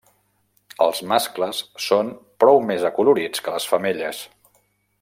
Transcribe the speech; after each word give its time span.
Els 0.85 1.01
mascles 1.11 1.59
són 1.89 2.09
prou 2.45 2.63
més 2.71 2.87
acolorits 2.91 3.45
que 3.49 3.55
les 3.57 3.69
femelles. 3.75 4.23